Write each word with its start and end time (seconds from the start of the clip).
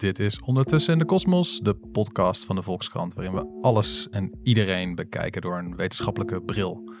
Dit 0.00 0.18
is 0.18 0.40
Ondertussen 0.40 0.92
in 0.92 0.98
de 0.98 1.04
Kosmos, 1.04 1.60
de 1.60 1.74
podcast 1.74 2.44
van 2.44 2.56
de 2.56 2.62
Volkskrant, 2.62 3.14
waarin 3.14 3.34
we 3.34 3.58
alles 3.60 4.08
en 4.10 4.38
iedereen 4.42 4.94
bekijken 4.94 5.42
door 5.42 5.58
een 5.58 5.76
wetenschappelijke 5.76 6.40
bril. 6.40 6.92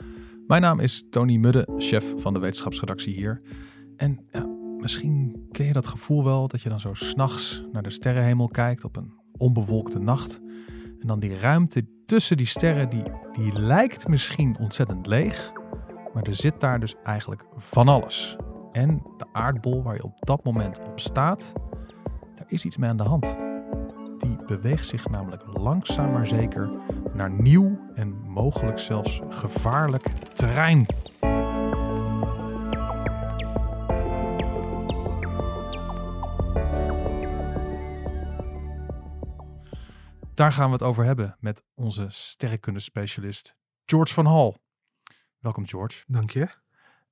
Mijn 0.46 0.62
naam 0.62 0.80
is 0.80 1.04
Tony 1.10 1.36
Mudde, 1.36 1.68
chef 1.76 2.14
van 2.16 2.32
de 2.32 2.38
wetenschapsredactie 2.38 3.14
hier. 3.14 3.42
En 3.96 4.20
ja, 4.30 4.46
misschien 4.78 5.46
ken 5.50 5.66
je 5.66 5.72
dat 5.72 5.86
gevoel 5.86 6.24
wel 6.24 6.48
dat 6.48 6.60
je 6.60 6.68
dan 6.68 6.80
zo 6.80 6.94
s'nachts 6.94 7.64
naar 7.72 7.82
de 7.82 7.90
sterrenhemel 7.90 8.48
kijkt 8.48 8.84
op 8.84 8.96
een 8.96 9.12
onbewolkte 9.36 9.98
nacht. 9.98 10.40
En 11.00 11.06
dan 11.06 11.20
die 11.20 11.36
ruimte 11.36 11.86
tussen 12.06 12.36
die 12.36 12.46
sterren, 12.46 12.90
die, 12.90 13.04
die 13.32 13.58
lijkt 13.58 14.08
misschien 14.08 14.58
ontzettend 14.58 15.06
leeg, 15.06 15.52
maar 16.14 16.22
er 16.22 16.34
zit 16.34 16.60
daar 16.60 16.80
dus 16.80 16.94
eigenlijk 17.02 17.44
van 17.56 17.88
alles. 17.88 18.36
En 18.70 19.02
de 19.16 19.26
aardbol 19.32 19.82
waar 19.82 19.94
je 19.94 20.04
op 20.04 20.16
dat 20.20 20.44
moment 20.44 20.80
op 20.88 21.00
staat, 21.00 21.52
is 22.50 22.64
iets 22.64 22.76
mee 22.76 22.90
aan 22.90 22.96
de 22.96 23.02
hand. 23.02 23.36
Die 24.18 24.44
beweegt 24.46 24.86
zich 24.86 25.08
namelijk 25.08 25.42
langzaam 25.46 26.12
maar 26.12 26.26
zeker 26.26 26.70
naar 27.12 27.30
nieuw 27.30 27.90
en 27.94 28.20
mogelijk 28.20 28.78
zelfs 28.78 29.20
gevaarlijk 29.28 30.08
terrein. 30.34 30.86
Daar 40.34 40.52
gaan 40.52 40.66
we 40.66 40.72
het 40.72 40.82
over 40.82 41.04
hebben 41.04 41.36
met 41.40 41.62
onze 41.74 42.06
sterrenkunde-specialist 42.08 43.54
George 43.84 44.14
van 44.14 44.26
Hal. 44.26 44.56
Welkom 45.38 45.66
George. 45.66 46.04
Dank 46.06 46.30
je. 46.30 46.48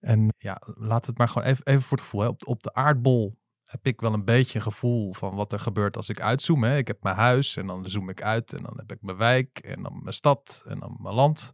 En 0.00 0.28
ja, 0.36 0.60
laten 0.64 1.00
we 1.00 1.06
het 1.06 1.18
maar 1.18 1.28
gewoon 1.28 1.48
even, 1.48 1.66
even 1.66 1.82
voor 1.82 1.96
het 1.96 2.06
gevoel. 2.06 2.20
Hè. 2.20 2.28
Op, 2.28 2.46
op 2.46 2.62
de 2.62 2.74
aardbol 2.74 3.38
heb 3.68 3.86
ik 3.86 4.00
wel 4.00 4.12
een 4.12 4.24
beetje 4.24 4.58
een 4.58 4.64
gevoel 4.64 5.12
van 5.12 5.34
wat 5.34 5.52
er 5.52 5.60
gebeurt 5.60 5.96
als 5.96 6.08
ik 6.08 6.20
uitzoom. 6.20 6.64
Hè. 6.64 6.76
Ik 6.76 6.86
heb 6.86 7.02
mijn 7.02 7.16
huis 7.16 7.56
en 7.56 7.66
dan 7.66 7.88
zoom 7.88 8.08
ik 8.08 8.22
uit 8.22 8.52
en 8.52 8.62
dan 8.62 8.72
heb 8.76 8.92
ik 8.92 8.98
mijn 9.00 9.16
wijk 9.16 9.58
en 9.58 9.82
dan 9.82 10.00
mijn 10.02 10.14
stad 10.14 10.62
en 10.66 10.78
dan 10.78 10.96
mijn 11.00 11.14
land. 11.14 11.50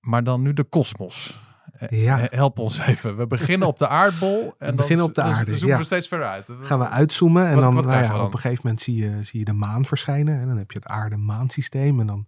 Maar 0.00 0.24
dan 0.24 0.42
nu 0.42 0.52
de 0.52 0.64
kosmos. 0.64 1.40
Ja. 1.90 2.20
eh, 2.20 2.38
Help 2.38 2.58
ons 2.58 2.78
even. 2.78 3.16
We 3.16 3.26
beginnen 3.26 3.68
op 3.68 3.78
de 3.78 3.88
aardbol. 3.88 4.42
En 4.58 4.66
dan 4.66 4.76
beginnen 4.76 5.04
op 5.04 5.14
de 5.14 5.22
dan 5.22 5.32
aarde, 5.32 5.66
ja. 5.66 5.78
we 5.78 5.84
steeds 5.84 6.08
verder 6.08 6.26
uit. 6.26 6.48
Gaan 6.62 6.78
we 6.78 6.88
uitzoomen 6.88 7.46
en 7.46 7.54
Wat- 7.54 7.62
dan, 7.62 7.74
wat 7.74 7.84
nou 7.84 8.02
ja, 8.02 8.08
dan? 8.12 8.20
op 8.20 8.32
een 8.32 8.38
gegeven 8.38 8.60
moment 8.64 8.82
zie 8.82 8.96
je, 8.96 9.18
zie 9.22 9.38
je 9.38 9.44
de 9.44 9.52
maan 9.52 9.84
verschijnen. 9.84 10.40
En 10.40 10.46
dan 10.48 10.56
heb 10.56 10.70
je 10.70 10.78
het 10.78 10.86
aarde-maansysteem. 10.86 12.00
En 12.00 12.06
dan, 12.06 12.26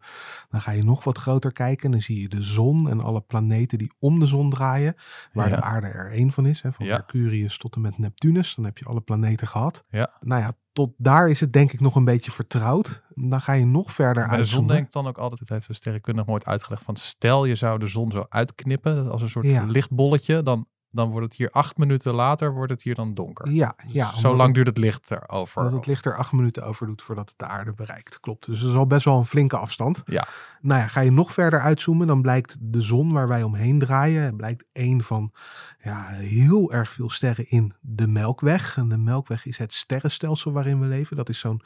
dan 0.51 0.61
ga 0.61 0.71
je 0.71 0.83
nog 0.85 1.05
wat 1.05 1.19
groter 1.19 1.53
kijken. 1.53 1.85
En 1.85 1.91
dan 1.91 2.03
zie 2.03 2.21
je 2.21 2.29
de 2.29 2.43
zon 2.43 2.91
en 2.91 3.01
alle 3.01 3.21
planeten 3.21 3.79
die 3.79 3.93
om 3.99 4.19
de 4.21 4.27
zon 4.27 4.51
draaien. 4.51 4.95
Waar 5.33 5.49
de 5.49 5.61
aarde 5.63 5.87
er 5.87 6.11
één 6.11 6.33
van 6.33 6.47
is. 6.47 6.63
Hè, 6.63 6.73
van. 6.73 6.87
Mercurius 6.87 7.59
tot 7.59 7.75
en 7.75 7.81
met 7.81 7.99
Neptunus. 7.99 8.55
Dan 8.55 8.65
heb 8.65 8.79
je 8.79 8.85
alle 8.85 9.01
planeten 9.01 9.47
gehad. 9.47 9.85
Ja. 9.89 10.11
Nou 10.21 10.41
ja, 10.43 10.53
tot 10.73 10.91
daar 10.97 11.29
is 11.31 11.41
het 11.41 11.53
denk 11.53 11.73
ik 11.73 11.81
nog 11.81 11.95
een 11.95 12.05
beetje 12.05 12.31
vertrouwd. 12.31 13.03
Dan 13.21 13.41
ga 13.41 13.53
je 13.53 13.65
nog 13.65 13.93
verder 13.93 14.15
Bij 14.15 14.23
de 14.25 14.29
zon 14.31 14.39
uitzoomen. 14.39 14.75
denk 14.75 14.87
ik 14.87 14.93
dan 14.93 15.07
ook 15.07 15.19
altijd, 15.19 15.41
het 15.41 15.49
heeft 15.49 15.69
een 15.69 15.75
sterrenkundig 15.75 16.27
nooit 16.27 16.45
uitgelegd, 16.47 16.83
van 16.83 16.97
stel 16.97 17.45
je 17.45 17.55
zou 17.55 17.79
de 17.79 17.87
zon 17.87 18.11
zo 18.11 18.25
uitknippen, 18.29 19.11
als 19.11 19.23
een 19.23 19.31
soort 19.31 19.47
Ja. 19.47 19.65
lichtbolletje, 19.65 20.43
dan, 20.43 20.67
dan 20.97 21.11
wordt 21.11 21.27
het 21.27 21.35
hier 21.35 21.51
acht 21.51 21.77
minuten 21.77 22.15
later, 22.15 22.53
wordt 22.53 22.73
het 22.73 22.83
hier 22.83 22.95
dan 22.95 23.15
donker. 23.15 23.51
Ja, 23.51 23.75
ja 23.87 24.13
zo 24.15 24.37
lang 24.37 24.55
duurt 24.55 24.67
het 24.67 24.79
licht 24.79 25.11
erover. 25.11 25.63
Dat 25.63 25.73
het 25.73 25.87
licht 25.87 26.07
er 26.07 26.17
acht 26.17 26.33
minuten 26.33 26.65
over 26.65 26.87
doet 26.87 27.03
voordat 27.03 27.29
het 27.29 27.39
de 27.39 27.45
aarde 27.45 27.73
bereikt. 27.73 28.21
Klopt. 28.21 28.47
Dus 28.47 28.61
dat 28.61 28.69
is 28.71 28.77
al 28.77 28.87
best 28.87 29.05
wel 29.05 29.19
een 29.19 29.27
flinke 29.27 29.57
afstand. 29.57 30.03
Ja. 30.05 30.27
Nou 30.61 30.81
ja, 30.81 30.87
ga 30.87 31.01
je 31.01 31.13
nog 31.13 31.33
verder 31.33 31.61
uitzoomen, 31.61 32.07
dan 32.07 32.23
blijkt 32.23 32.57
de 32.61 32.81
zon 32.81 33.13
waar 33.13 33.29
wij 33.29 33.43
omheen 33.43 33.79
draaien, 33.79 34.37
blijkt 34.37 34.65
een 34.73 35.03
van 35.03 35.33
ja, 35.83 36.07
heel 36.09 36.73
erg 36.73 36.91
veel 36.91 37.11
sterren 37.11 37.51
in 37.51 37.73
de 37.81 38.07
Melkweg. 38.07 38.77
En 38.77 38.89
de 38.89 38.99
Melkweg 38.99 39.47
is 39.47 39.59
het 39.59 39.73
sterrenstelsel 39.73 40.53
waarin 40.53 40.81
we 40.81 40.87
leven. 40.87 41.17
Dat 41.17 41.29
is 41.29 41.39
zo'n 41.39 41.63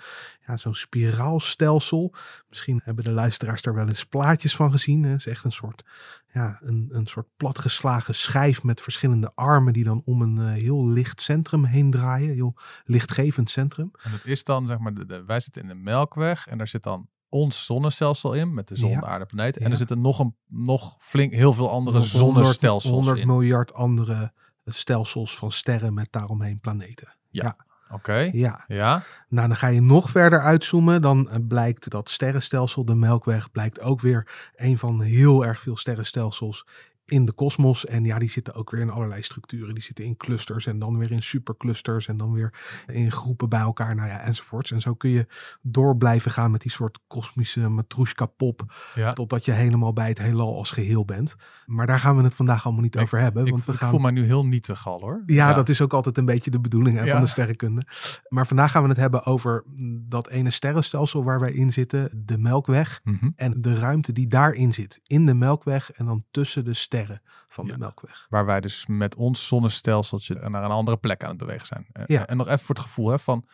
ja, 0.46 0.56
zo'n 0.56 0.74
spiraalstelsel. 0.74 2.14
Misschien 2.48 2.80
hebben 2.84 3.04
de 3.04 3.10
luisteraars 3.10 3.62
daar 3.62 3.74
wel 3.74 3.88
eens 3.88 4.04
plaatjes 4.04 4.56
van 4.56 4.70
gezien. 4.70 5.04
Het 5.04 5.18
is 5.18 5.26
echt 5.26 5.44
een 5.44 5.52
soort, 5.52 5.84
ja, 6.32 6.58
een, 6.62 6.88
een 6.92 7.06
soort 7.06 7.26
platgeslagen 7.36 8.14
schijf 8.14 8.62
met 8.62 8.80
verschillende 8.80 9.32
armen 9.34 9.72
die 9.72 9.84
dan 9.84 10.02
om 10.04 10.22
een 10.22 10.38
eh, 10.38 10.62
heel 10.62 10.86
licht 10.88 11.20
centrum 11.20 11.64
heen 11.64 11.90
draaien. 11.90 12.34
Heel 12.34 12.54
lichtgevend 12.84 13.50
centrum. 13.50 13.90
En 14.02 14.10
het 14.10 14.26
is 14.26 14.44
dan, 14.44 14.66
zeg 14.66 14.78
maar, 14.78 14.94
de, 14.94 15.06
de- 15.06 15.24
wij 15.24 15.40
zitten 15.40 15.62
in 15.62 15.68
de 15.68 15.74
Melkweg 15.74 16.46
en 16.46 16.58
daar 16.58 16.68
zit 16.68 16.82
dan 16.82 17.08
ons 17.28 17.64
zonnestelsel 17.64 18.32
in 18.32 18.54
met 18.54 18.68
de 18.68 18.76
zon, 18.76 18.90
Ja. 18.90 19.00
de 19.00 19.06
aarde, 19.06 19.26
planeten. 19.26 19.60
En 19.60 19.66
Ja. 19.66 19.72
er 19.72 19.78
zitten 19.78 20.00
nog, 20.00 20.18
een, 20.18 20.36
nog 20.46 20.96
flink 20.98 21.32
heel 21.32 21.52
veel 21.52 21.70
andere 21.70 21.98
Nog 21.98 22.10
100 22.12 22.34
zonnestelsels 22.36 22.92
100 22.94 23.18
in. 23.18 23.26
miljard 23.26 23.74
andere 23.74 24.32
stelsels 24.64 25.36
van 25.36 25.52
sterren 25.52 25.94
met 25.94 26.12
daaromheen 26.12 26.60
planeten. 26.60 27.16
Oké, 27.92 28.30
Ja, 28.32 28.64
ja. 28.68 29.02
nou 29.28 29.48
dan 29.48 29.56
ga 29.56 29.66
je 29.66 29.80
nog 29.80 30.10
verder 30.10 30.40
uitzoomen. 30.40 31.02
Dan 31.02 31.30
eh, 31.30 31.36
blijkt 31.48 31.90
dat 31.90 32.10
sterrenstelsel, 32.10 32.84
de 32.84 32.94
Melkweg, 32.94 33.50
blijkt 33.50 33.80
ook 33.80 34.00
weer 34.00 34.50
een 34.56 34.78
van 34.78 35.00
heel 35.00 35.46
erg 35.46 35.60
veel 35.60 35.76
sterrenstelsels 35.76 36.66
in 37.10 37.24
de 37.24 37.32
kosmos. 37.32 37.86
En 37.86 38.04
ja, 38.04 38.18
die 38.18 38.30
zitten 38.30 38.54
ook 38.54 38.70
weer 38.70 38.80
in 38.80 38.90
allerlei 38.90 39.22
structuren. 39.22 39.74
Die 39.74 39.82
zitten 39.82 40.04
in 40.04 40.16
clusters 40.16 40.66
en 40.66 40.78
dan 40.78 40.98
weer 40.98 41.10
in 41.10 41.22
superclusters 41.22 42.08
en 42.08 42.16
dan 42.16 42.32
weer 42.32 42.54
in 42.86 43.12
groepen 43.12 43.48
bij 43.48 43.60
elkaar, 43.60 43.94
nou 43.94 44.08
ja, 44.08 44.20
enzovoorts. 44.20 44.70
En 44.70 44.80
zo 44.80 44.94
kun 44.94 45.10
je 45.10 45.26
door 45.62 45.96
blijven 45.96 46.30
gaan 46.30 46.50
met 46.50 46.60
die 46.60 46.70
soort 46.70 46.98
kosmische 47.06 47.68
matroeska 47.68 48.26
pop 48.26 48.72
ja. 48.94 49.12
totdat 49.12 49.44
je 49.44 49.52
helemaal 49.52 49.92
bij 49.92 50.08
het 50.08 50.18
heelal 50.18 50.56
als 50.56 50.70
geheel 50.70 51.04
bent. 51.04 51.36
Maar 51.66 51.86
daar 51.86 52.00
gaan 52.00 52.16
we 52.16 52.22
het 52.22 52.34
vandaag 52.34 52.64
allemaal 52.64 52.82
niet 52.82 52.94
Ik- 52.94 53.02
over 53.02 53.18
hebben. 53.20 53.44
Ik, 53.44 53.50
want 53.50 53.64
we 53.64 53.72
ik 53.72 53.78
gaan... 53.78 53.90
voel 53.90 53.98
mij 54.00 54.10
nu 54.10 54.24
heel 54.24 54.46
nietig 54.46 54.86
al 54.86 55.00
hoor. 55.00 55.22
Ja, 55.26 55.54
dat 55.54 55.68
is 55.68 55.80
ook 55.80 55.92
altijd 55.92 56.18
een 56.18 56.24
beetje 56.24 56.50
de 56.50 56.60
bedoeling 56.60 56.96
hè, 56.98 57.04
Ja. 57.04 57.12
van 57.12 57.20
de 57.20 57.26
sterrenkunde. 57.26 57.82
Maar 58.28 58.46
vandaag 58.46 58.70
gaan 58.70 58.82
we 58.82 58.88
het 58.88 58.96
hebben 58.98 59.24
over 59.24 59.64
dat 60.08 60.28
ene 60.28 60.50
sterrenstelsel 60.50 61.24
waar 61.24 61.40
wij 61.40 61.52
in 61.52 61.72
zitten, 61.72 62.22
de 62.24 62.38
Melkweg. 62.38 63.00
Mhm. 63.04 63.28
En 63.36 63.60
de 63.60 63.78
ruimte 63.78 64.12
die 64.12 64.26
daarin 64.28 64.72
zit, 64.72 65.00
in 65.06 65.26
de 65.26 65.34
Melkweg 65.34 65.92
en 65.92 66.06
dan 66.06 66.24
tussen 66.30 66.64
de 66.64 66.74
sterren 66.74 66.98
van 67.48 67.66
Ja. 67.66 67.72
de 67.72 67.78
Melkweg. 67.78 68.26
Waar 68.28 68.46
wij 68.46 68.60
dus 68.60 68.86
met 68.86 69.16
ons 69.16 69.46
zonnestelseltje 69.46 70.34
naar 70.48 70.64
een 70.64 70.70
andere 70.70 70.96
plek 70.96 71.22
aan 71.22 71.28
het 71.28 71.38
bewegen 71.38 71.66
zijn. 71.66 71.86
En- 71.92 72.04
Ja. 72.06 72.26
En 72.26 72.36
nog 72.36 72.46
even 72.46 72.58
voor 72.66 72.74
het 72.74 72.84
gevoel 72.84 73.08
hè, 73.08 73.18
van 73.18 73.44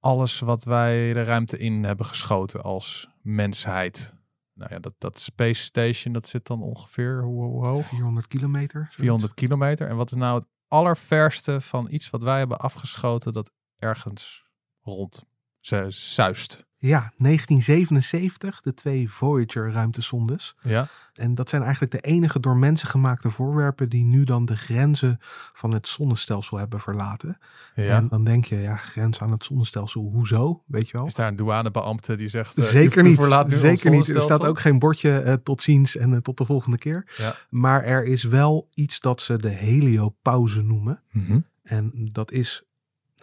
alles 0.00 0.38
wat 0.40 0.64
wij 0.64 1.12
de 1.12 1.22
ruimte 1.22 1.58
in 1.58 1.84
hebben 1.84 2.06
geschoten 2.06 2.62
als 2.62 3.08
mensheid. 3.22 4.14
Nou 4.54 4.72
ja, 4.74 4.78
dat, 4.78 4.92
dat 4.98 5.18
Space 5.18 5.62
Station, 5.62 6.12
dat 6.12 6.26
zit 6.26 6.46
dan 6.46 6.62
ongeveer 6.62 7.22
hoe, 7.22 7.44
hoe 7.44 7.68
hoog? 7.68 7.86
400 7.86 8.26
kilometer. 8.26 8.78
zoiets. 8.80 8.96
400 8.96 9.34
kilometer. 9.34 9.88
En 9.88 9.96
wat 9.96 10.10
is 10.10 10.16
nou 10.16 10.38
het 10.38 10.46
allerverste 10.68 11.60
van 11.60 11.86
iets 11.90 12.10
wat 12.10 12.22
wij 12.22 12.38
hebben 12.38 12.58
afgeschoten 12.58 13.32
dat 13.32 13.50
ergens 13.76 14.44
rond 14.80 15.24
ze 15.60 15.86
zuist? 15.88 16.64
Ja, 16.78 17.12
1977, 17.18 18.60
de 18.60 18.74
twee 18.74 19.10
Voyager 19.10 19.72
ruimtesondes. 19.72 20.56
Ja, 20.62 20.88
En 21.14 21.34
dat 21.34 21.48
zijn 21.48 21.62
eigenlijk 21.62 21.92
de 21.92 22.00
enige 22.00 22.40
door 22.40 22.56
mensen 22.56 22.88
gemaakte 22.88 23.30
voorwerpen 23.30 23.88
die 23.88 24.04
nu 24.04 24.24
dan 24.24 24.44
de 24.44 24.56
grenzen 24.56 25.18
van 25.52 25.74
het 25.74 25.88
zonnestelsel 25.88 26.56
hebben 26.58 26.80
verlaten. 26.80 27.38
ja. 27.74 27.96
En 27.96 28.08
dan 28.08 28.24
denk 28.24 28.44
je, 28.44 28.56
ja, 28.56 28.76
grens 28.76 29.20
aan 29.22 29.30
het 29.30 29.44
zonnestelsel, 29.44 30.02
hoezo? 30.12 30.62
Weet 30.66 30.88
je 30.88 30.96
wel? 30.96 31.06
Is 31.06 31.14
daar 31.14 31.28
een 31.28 31.36
douanebeambte 31.36 32.14
die 32.16 32.28
zegt... 32.28 32.58
eh, 32.58 32.64
Zeker 32.64 33.02
niet. 33.02 33.18
verlaat 33.18 33.48
nu 33.48 33.56
Zeker 33.56 33.90
niet. 33.90 34.08
Er 34.14 34.22
staat 34.22 34.44
ook 34.44 34.60
geen 34.60 34.78
bordje 34.78 35.18
eh, 35.18 35.32
tot 35.34 35.62
ziens 35.62 35.96
en 35.96 36.12
eh, 36.12 36.18
tot 36.18 36.38
de 36.38 36.44
volgende 36.44 36.78
keer. 36.78 37.12
Ja. 37.16 37.36
Maar 37.50 37.82
er 37.82 38.04
is 38.04 38.22
wel 38.22 38.68
iets 38.74 39.00
dat 39.00 39.20
ze 39.20 39.38
de 39.38 39.48
heliopauze 39.48 40.62
noemen. 40.62 41.02
Mhm. 41.12 41.40
En 41.62 41.90
dat 42.12 42.32
is 42.32 42.62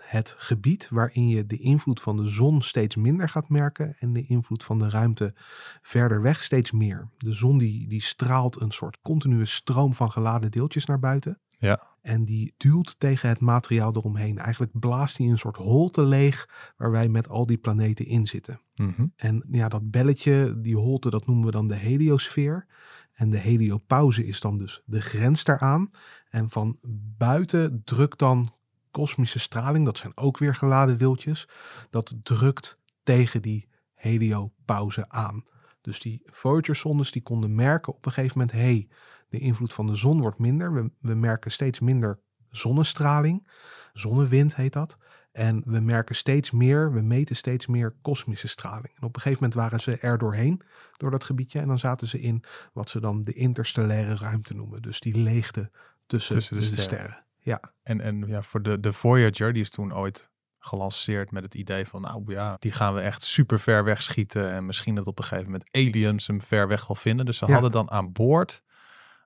het 0.03 0.35
gebied 0.37 0.87
waarin 0.89 1.27
je 1.27 1.45
de 1.45 1.57
invloed 1.57 2.01
van 2.01 2.17
de 2.17 2.27
zon 2.27 2.61
steeds 2.61 2.95
minder 2.95 3.29
gaat 3.29 3.49
merken 3.49 3.95
en 3.99 4.13
de 4.13 4.25
invloed 4.25 4.63
van 4.63 4.79
de 4.79 4.89
ruimte 4.89 5.33
verder 5.81 6.21
weg 6.21 6.43
steeds 6.43 6.71
meer. 6.71 7.09
De 7.17 7.33
zon 7.33 7.57
die, 7.57 7.87
die 7.87 8.01
straalt 8.01 8.61
een 8.61 8.71
soort 8.71 8.99
continue 9.01 9.45
stroom 9.45 9.93
van 9.93 10.11
geladen 10.11 10.51
deeltjes 10.51 10.85
naar 10.85 10.99
buiten. 10.99 11.39
Ja. 11.57 11.91
En 12.01 12.25
die 12.25 12.53
duwt 12.57 12.99
tegen 12.99 13.29
het 13.29 13.39
materiaal 13.39 13.95
eromheen. 13.95 14.37
Eigenlijk 14.37 14.79
blaast 14.79 15.17
hij 15.17 15.27
een 15.27 15.37
soort 15.37 15.57
holte 15.57 16.03
leeg 16.03 16.49
waar 16.77 16.91
wij 16.91 17.09
met 17.09 17.29
al 17.29 17.45
die 17.45 17.57
planeten 17.57 18.05
in 18.05 18.25
zitten. 18.27 18.61
Mhm. 18.75 19.07
En 19.15 19.45
ja, 19.51 19.69
dat 19.69 19.91
belletje, 19.91 20.61
die 20.61 20.77
holte, 20.77 21.09
dat 21.09 21.25
noemen 21.25 21.45
we 21.45 21.51
dan 21.51 21.67
de 21.67 21.75
heliosfeer. 21.75 22.65
En 23.13 23.29
de 23.29 23.37
heliopauze 23.37 24.25
is 24.25 24.39
dan 24.39 24.57
dus 24.57 24.81
de 24.85 25.01
grens 25.01 25.43
daaraan. 25.43 25.89
En 26.29 26.49
van 26.49 26.77
buiten 27.17 27.81
drukt 27.85 28.19
dan 28.19 28.53
kosmische 28.93 29.39
straling, 29.39 29.85
dat 29.85 29.97
zijn 29.97 30.17
ook 30.17 30.37
weer 30.37 30.55
geladen 30.55 30.97
deeltjes, 30.97 31.47
dat 31.89 32.15
drukt 32.23 32.79
tegen 33.03 33.41
die 33.41 33.67
heliopauze 33.93 35.09
aan. 35.09 35.43
Dus 35.81 35.99
die 35.99 36.21
Voyager-zondes 36.25 37.11
die 37.11 37.21
konden 37.21 37.55
merken 37.55 37.93
op 37.93 38.05
een 38.05 38.11
gegeven 38.11 38.37
moment, 38.37 38.57
hé, 38.57 38.63
hey, 38.63 38.87
de 39.29 39.39
invloed 39.39 39.73
van 39.73 39.87
de 39.87 39.95
zon 39.95 40.21
wordt 40.21 40.39
minder. 40.39 40.73
We, 40.73 40.91
we 40.99 41.13
merken 41.13 41.51
steeds 41.51 41.79
minder 41.79 42.19
zonnestraling. 42.49 43.47
Zonnewind 43.93 44.55
heet 44.55 44.73
dat. 44.73 44.97
En 45.31 45.61
we 45.65 45.79
merken 45.79 46.15
steeds 46.15 46.51
meer, 46.51 46.93
we 46.93 47.01
meten 47.01 47.35
steeds 47.35 47.67
meer 47.67 47.95
kosmische 48.01 48.47
straling. 48.47 48.93
En 48.95 49.03
op 49.03 49.15
een 49.15 49.21
gegeven 49.21 49.43
moment 49.43 49.53
waren 49.53 49.79
ze 49.79 49.97
er 49.97 50.17
doorheen, 50.17 50.61
door 50.97 51.11
dat 51.11 51.23
gebiedje. 51.23 51.59
En 51.59 51.67
dan 51.67 51.79
zaten 51.79 52.07
ze 52.07 52.19
in 52.21 52.43
wat 52.73 52.89
ze 52.89 52.99
dan 52.99 53.21
de 53.21 53.33
interstellaire 53.33 54.15
ruimte 54.15 54.53
noemen. 54.53 54.81
Dus 54.81 54.99
die 54.99 55.17
leegte 55.17 55.71
tussen, 56.05 56.35
Tussen 56.35 56.55
de 56.55 56.61
de, 56.61 56.67
sterren. 56.67 56.85
sterren. 56.85 57.25
Ja, 57.43 57.59
En, 57.83 58.01
en 58.01 58.23
ja, 58.27 58.41
voor 58.41 58.61
de, 58.61 58.79
de 58.79 58.93
Voyager, 58.93 59.53
die 59.53 59.61
is 59.61 59.69
toen 59.69 59.93
ooit 59.95 60.29
gelanceerd 60.59 61.31
met 61.31 61.43
het 61.43 61.55
idee 61.55 61.85
van, 61.87 62.01
nou 62.01 62.23
ja, 62.33 62.55
die 62.59 62.71
gaan 62.71 62.93
we 62.93 62.99
echt 63.01 63.23
super 63.23 63.59
ver 63.59 63.83
weg 63.83 64.01
schieten. 64.01 64.51
En 64.51 64.65
misschien 64.65 64.95
dat 64.95 65.07
op 65.07 65.17
een 65.17 65.23
gegeven 65.23 65.51
moment 65.51 65.69
aliens 65.75 66.27
hem 66.27 66.41
ver 66.41 66.67
weg 66.67 66.87
wel 66.87 66.95
vinden. 66.95 67.25
Dus 67.25 67.37
ze 67.37 67.45
Ja. 67.45 67.51
hadden 67.53 67.71
dan 67.71 67.91
aan 67.91 68.11
boord 68.11 68.61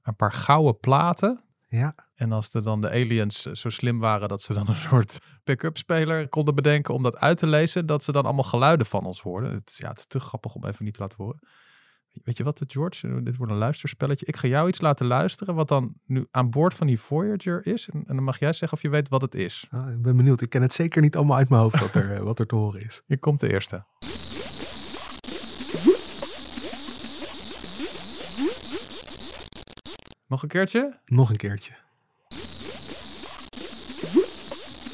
een 0.03 0.15
paar 0.15 0.33
gouden 0.33 0.79
platen. 0.79 1.41
Ja, 1.69 1.95
En 2.15 2.31
als 2.31 2.53
er 2.53 2.63
dan 2.63 2.81
de 2.81 2.89
aliens 2.89 3.41
zo 3.41 3.69
slim 3.69 3.99
waren 3.99 4.27
dat 4.29 4.41
ze 4.41 4.53
dan 4.53 4.67
een 4.67 4.75
soort 4.75 5.17
pick-up 5.43 5.77
speler 5.77 6.27
konden 6.27 6.55
bedenken 6.55 6.93
om 6.93 7.03
dat 7.03 7.17
uit 7.17 7.37
te 7.37 7.47
lezen, 7.47 7.85
dat 7.85 8.03
ze 8.03 8.11
dan 8.11 8.23
allemaal 8.23 8.43
geluiden 8.43 8.85
van 8.85 9.05
ons 9.05 9.21
hoorden. 9.21 9.51
Het 9.51 9.69
is, 9.69 9.77
ja, 9.77 9.87
het 9.89 9.97
is 9.97 10.05
te 10.05 10.19
grappig 10.19 10.55
om 10.55 10.65
even 10.65 10.85
niet 10.85 10.93
te 10.93 10.99
laten 10.99 11.17
horen. 11.23 11.39
Weet 12.23 12.37
je 12.37 12.43
wat, 12.43 12.61
George? 12.67 13.07
Eh, 13.07 13.15
Dit 13.23 13.37
wordt 13.37 13.51
een 13.51 13.57
luisterspelletje. 13.57 14.25
Ik 14.25 14.35
ga 14.37 14.47
jou 14.47 14.67
iets 14.67 14.81
laten 14.81 15.05
luisteren 15.05 15.55
wat 15.55 15.67
dan 15.67 15.93
nu 16.05 16.27
aan 16.31 16.49
boord 16.49 16.73
van 16.73 16.87
die 16.87 16.99
Voyager 16.99 17.65
is. 17.67 17.89
En, 17.89 18.03
en 18.07 18.15
dan 18.15 18.23
mag 18.23 18.39
jij 18.39 18.53
zeggen 18.53 18.77
of 18.77 18.83
je 18.83 18.89
weet 18.89 19.09
wat 19.09 19.21
het 19.21 19.35
is. 19.35 19.67
Ah, 19.71 19.89
ik 19.91 20.01
ben 20.01 20.17
benieuwd. 20.17 20.41
Ik 20.41 20.49
ken 20.49 20.61
het 20.61 20.73
zeker 20.73 21.01
niet 21.01 21.15
allemaal 21.15 21.37
uit 21.37 21.49
mijn 21.49 21.61
hoofd 21.61 21.79
wat 21.79 21.95
er, 21.95 22.11
eh, 22.13 22.19
wat 22.19 22.39
er 22.39 22.45
te 22.47 22.55
horen 22.55 22.81
is. 22.81 23.01
Hier 23.05 23.19
komt 23.19 23.39
de 23.39 23.51
eerste. 23.51 23.85
Nog 30.27 30.41
een 30.43 30.47
keertje? 30.49 30.99
Nog 31.05 31.29
een 31.29 31.35
keertje. 31.37 31.73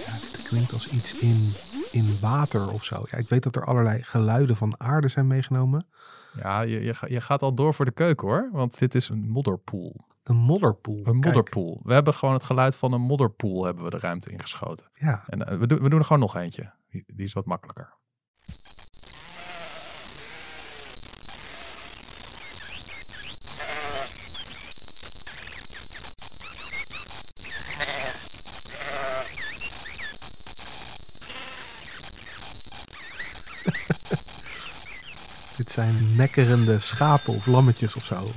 Ja, 0.05 0.19
dit 0.31 0.41
klinkt 0.43 0.73
als 0.73 0.87
iets 0.89 1.13
in, 1.13 1.53
in 1.93 2.19
water 2.21 2.71
of 2.71 2.83
zo. 2.83 3.03
Ja, 3.09 3.17
ik 3.17 3.29
weet 3.29 3.43
dat 3.43 3.55
er 3.55 3.65
allerlei 3.65 4.03
geluiden 4.03 4.55
van 4.55 4.79
aarde 4.79 5.07
zijn 5.07 5.27
meegenomen. 5.27 5.87
Ja, 6.35 6.61
je, 6.61 6.81
je, 6.81 6.95
je 7.07 7.21
gaat 7.21 7.41
al 7.41 7.53
door 7.53 7.73
voor 7.73 7.85
de 7.85 7.91
keuken 7.91 8.27
hoor. 8.27 8.49
Want 8.51 8.79
dit 8.79 8.95
is 8.95 9.09
een 9.09 9.29
modderpoel. 9.29 10.05
Een 10.23 10.35
modderpoel. 10.35 10.97
Een 10.97 11.03
Kijk, 11.03 11.23
modderpoel. 11.23 11.81
We 11.83 11.93
hebben 11.93 12.13
gewoon 12.13 12.33
het 12.33 12.43
geluid 12.43 12.75
van 12.75 12.93
een 12.93 13.01
modderpoel 13.01 13.65
hebben 13.65 13.83
we 13.83 13.89
de 13.89 13.99
ruimte 13.99 14.29
ingeschoten. 14.29 14.85
Ja, 14.93 15.23
En 15.27 15.47
eh, 15.47 15.57
we, 15.57 15.67
doen, 15.67 15.81
we 15.81 15.89
doen 15.89 15.99
er 15.99 16.05
gewoon 16.05 16.21
nog 16.21 16.35
eentje. 16.35 16.71
Die, 16.89 17.03
die 17.07 17.25
is 17.25 17.33
wat 17.33 17.45
makkelijker. 17.45 17.93
Zijn 35.73 36.15
nekkerende 36.15 36.79
schapen 36.79 37.33
of 37.33 37.45
lammetjes 37.45 37.95
of 37.95 38.05
zo. 38.05 38.31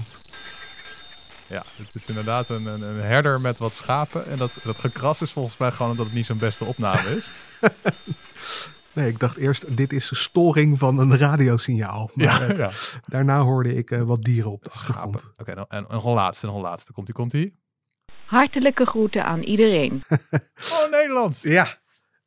Ja, 1.47 1.63
het 1.77 1.95
is 1.95 2.07
inderdaad 2.07 2.49
een, 2.49 2.67
een, 2.67 2.83
een 2.83 3.01
herder 3.01 3.41
met 3.41 3.59
wat 3.59 3.75
schapen. 3.75 4.27
En 4.27 4.39
dat, 4.39 4.59
dat 4.65 4.79
gekras 4.79 5.21
is 5.21 5.33
volgens 5.33 5.57
mij 5.57 5.71
gewoon 5.73 5.91
omdat 5.91 6.07
het 6.07 6.15
niet 6.15 6.27
zo'n 6.27 6.39
beste 6.39 6.65
opname 6.65 7.09
is. 7.17 7.31
Nee, 8.93 9.09
ik 9.09 9.19
dacht 9.19 9.37
eerst, 9.37 9.77
dit 9.77 9.93
is 9.93 10.21
storing 10.21 10.79
van 10.79 10.99
een 10.99 11.17
radiosignaal. 11.19 12.11
Maar 12.15 12.25
ja, 12.27 12.41
het- 12.41 12.57
ja. 12.57 12.71
daarna 13.07 13.41
hoorde 13.41 13.75
ik 13.75 13.91
eh, 13.91 14.03
wat 14.03 14.23
dieren 14.23 14.51
op 14.51 14.65
de 14.65 14.71
Schapen. 14.73 14.95
achtergrond. 14.95 15.33
Oké, 15.41 15.55
dan- 15.55 15.65
en 15.69 15.87
nog 15.91 16.05
een 16.05 16.13
laatste, 16.13 16.47
nog 16.47 16.55
een 16.55 16.61
laatste. 16.61 16.93
Komt-ie, 16.93 17.15
komt-ie? 17.15 17.59
Hartelijke 18.27 18.87
groeten 18.87 19.25
aan 19.25 19.43
iedereen. 19.43 20.03
Oh, 20.73 20.91
Nederlands! 20.91 21.43
Ja, 21.43 21.67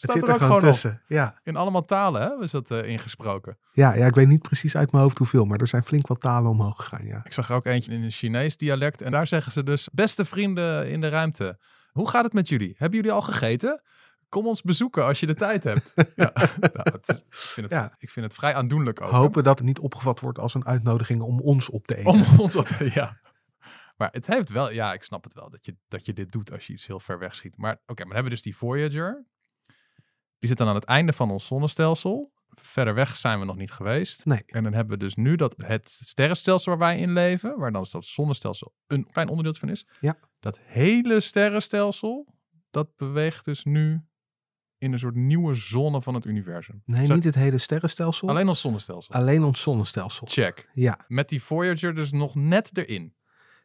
het 0.01 0.12
zit 0.12 0.22
er 0.24 0.28
er 0.28 0.34
ook 0.34 0.40
gewoon 0.42 0.51
gewoon 0.57 0.68
op. 0.68 0.74
tussen. 0.74 1.01
Ja. 1.07 1.40
In 1.44 1.56
allemaal 1.56 1.86
talen, 1.86 2.22
hè? 2.22 2.38
Was 2.38 2.51
dat 2.51 2.72
eh, 2.72 2.90
ingesproken? 2.90 3.57
Ja, 3.72 3.94
ja, 3.94 4.06
ik 4.06 4.16
weet 4.16 4.28
niet 4.28 4.42
precies 4.42 4.75
uit 4.75 4.92
mijn 4.92 5.04
hoofd 5.04 5.18
hoeveel, 5.18 5.46
maar 5.46 5.60
er 5.60 5.68
zijn 5.68 5.84
flink 5.84 6.07
wat 6.07 6.19
talen 6.19 6.51
omhoog 6.51 6.75
gegaan, 6.75 7.06
ja. 7.06 7.22
Ik 7.24 7.34
zag 7.34 7.50
er 7.50 7.56
ook 7.56 7.66
eentje 7.66 7.92
in 7.92 8.04
een 8.04 8.12
Chinees 8.12 8.57
dialect. 8.57 9.01
En 9.01 9.12
daar 9.12 9.28
zeggen 9.28 9.51
ze 9.51 9.63
dus: 9.63 9.90
Beste 9.92 10.25
vrienden 10.25 10.90
in 10.90 11.01
de 11.01 11.10
ruimte, 11.10 11.60
hoe 11.92 12.10
gaat 12.10 12.24
het 12.24 12.34
met 12.34 12.50
jullie? 12.50 12.75
Hebben 12.78 12.98
jullie 13.00 13.13
al 13.13 13.22
gegeten? 13.22 13.81
Kom 14.30 14.48
ons 14.48 14.62
bezoeken 14.62 15.06
als 15.06 15.19
je 15.19 15.25
de 15.25 15.36
tijd 15.36 15.63
hebt. 15.63 15.92
ja, 16.16 16.31
nou, 16.60 16.98
is- 17.01 17.16
ik, 17.16 17.24
vind 17.30 17.66
het, 17.72 17.75
Ja. 17.75 17.96
ik 17.98 18.10
vind 18.10 18.25
het 18.25 18.36
vrij 18.36 18.56
aandoenlijk 18.56 19.01
ook. 19.01 19.10
hè? 19.12 19.16
Hopen 19.18 19.44
dat 19.44 19.57
het 19.57 19.68
niet 19.68 19.80
opgevat 19.80 20.19
wordt 20.19 20.40
als 20.40 20.54
een 20.54 20.66
uitnodiging 20.66 21.22
om 21.22 21.40
ons 21.40 21.69
op 21.69 21.88
te 21.88 21.96
eten. 21.98 22.12
Om 22.12 22.24
ons 22.38 22.54
wat, 22.54 22.78
ja. 22.94 23.12
Maar 23.98 24.10
het 24.12 24.28
heeft 24.28 24.50
wel, 24.50 24.72
ja, 24.72 24.94
ik 24.94 25.04
snap 25.04 25.24
het 25.24 25.34
wel 25.34 25.50
dat 25.50 25.66
je, 25.66 25.75
dat 25.88 26.06
je 26.06 26.13
dit 26.13 26.31
doet 26.31 26.51
als 26.51 26.68
je 26.68 26.74
iets 26.74 26.88
heel 26.88 27.00
ver 27.00 27.19
weg 27.19 27.36
schiet. 27.36 27.57
Maar 27.57 27.72
oké, 27.74 27.81
maar 27.86 27.96
dan 27.96 28.06
hebben 28.07 28.24
we 28.24 28.30
dus 28.30 28.42
die 28.42 28.56
Voyager. 28.57 29.25
Die 30.39 30.50
zit 30.50 30.57
dan 30.57 30.68
aan 30.68 30.75
het 30.75 30.83
einde 30.83 31.13
van 31.13 31.31
ons 31.31 31.45
zonnestelsel. 31.45 32.31
Verder 32.62 32.94
weg 32.94 33.15
zijn 33.15 33.39
we 33.39 33.45
nog 33.45 33.56
niet 33.56 33.71
geweest. 33.71 34.25
Nee. 34.25 34.44
En 34.45 34.63
dan 34.63 34.74
hebben 34.74 34.97
we 34.97 35.03
dus 35.03 35.15
nu 35.15 35.36
dat 35.36 35.56
het 35.57 35.89
sterrenstelsel 35.89 36.71
waar 36.77 36.88
wij 36.89 37.00
in 37.00 37.13
leven, 37.13 37.57
waar 37.57 37.71
dan 37.71 37.86
dat 37.91 38.06
zonnestelsel 38.06 38.74
een 38.88 39.09
klein 39.12 39.27
onderdeel 39.30 39.53
van 39.53 39.69
is. 39.69 39.86
Ja. 40.00 40.18
Dat 40.39 40.59
hele 40.62 41.19
sterrenstelsel, 41.19 42.36
dat 42.71 42.95
beweegt 42.95 43.45
dus 43.45 43.63
nu 43.63 44.01
in 44.77 44.94
een 44.94 45.00
soort 45.00 45.15
nieuwe 45.15 45.53
zone 45.53 46.01
van 46.01 46.13
het 46.13 46.25
universum. 46.25 46.81
Nee, 46.86 47.06
Zo- 47.06 47.13
niet 47.13 47.24
het 47.24 47.36
hele 47.36 47.57
sterrenstelsel. 47.57 48.30
Alleen 48.30 48.47
ons 48.47 48.62
zonnestelsel. 48.62 49.13
Alleen 49.15 49.44
ons 49.44 49.62
zonnestelsel. 49.62 50.27
Check. 50.30 50.69
Ja. 50.74 51.06
Met 51.07 51.30
die 51.30 51.44
Voyager 51.44 51.95
dus 51.95 52.12
nog 52.12 52.36
net 52.36 52.77
erin. 52.77 53.13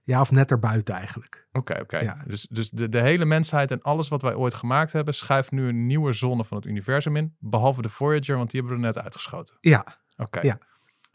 Ja, 0.05 0.21
of 0.21 0.31
net 0.31 0.51
erbuiten 0.51 0.95
eigenlijk. 0.95 1.49
Oké, 1.53 1.81
oké. 1.81 1.99
Ja. 1.99 2.23
Dus, 2.27 2.47
dus 2.51 2.71
de, 2.71 2.89
de 2.89 3.01
hele 3.01 3.25
mensheid 3.25 3.71
en 3.71 3.83
alles 3.83 4.09
wat 4.09 4.23
wij 4.23 4.35
ooit 4.35 4.55
gemaakt 4.55 4.93
hebben, 4.93 5.15
schuift 5.15 5.51
nu 5.51 5.69
een 5.69 5.87
nieuwe 5.87 6.13
zone 6.13 6.45
van 6.45 6.57
het 6.57 6.67
universum 6.67 7.17
in. 7.17 7.37
Behalve 7.39 7.83
de 7.83 7.89
Voyager, 7.89 8.37
want 8.37 8.51
die 8.51 8.61
hebben 8.61 8.81
we 8.81 8.87
er 8.87 8.95
net 8.95 9.05
uitgeschoten. 9.05 9.57
Ja, 9.61 10.03
Oké. 10.17 10.41
Ja. 10.41 10.59